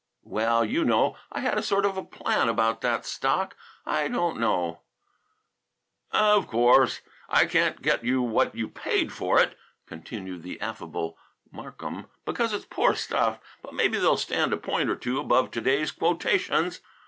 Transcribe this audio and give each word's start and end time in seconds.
"Well, 0.23 0.65
you 0.65 0.83
know, 0.83 1.15
I 1.31 1.41
had 1.41 1.59
a 1.59 1.61
sort 1.61 1.85
of 1.85 1.95
a 1.95 2.03
plan 2.03 2.49
about 2.49 2.81
that 2.81 3.05
stock. 3.05 3.55
I 3.85 4.07
don't 4.07 4.39
know" 4.39 4.81
"Of 6.35 6.47
course 6.47 7.01
I 7.29 7.45
can't 7.45 7.83
get 7.83 8.03
you 8.03 8.19
what 8.23 8.55
you 8.55 8.67
paid 8.67 9.13
for 9.13 9.39
it," 9.39 9.55
continued 9.85 10.41
the 10.41 10.59
affable 10.59 11.19
Markham, 11.51 12.07
"because 12.25 12.51
it's 12.51 12.65
poor 12.65 12.95
stuff, 12.95 13.37
but 13.61 13.75
maybe 13.75 13.99
they'll 13.99 14.17
stand 14.17 14.53
a 14.53 14.57
point 14.57 14.89
or 14.89 14.95
two 14.95 15.19
above 15.19 15.51
to 15.51 15.61
day's 15.61 15.91
quotations. 15.91 16.81